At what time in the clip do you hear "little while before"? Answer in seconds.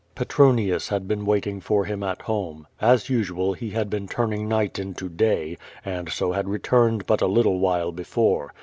7.27-8.51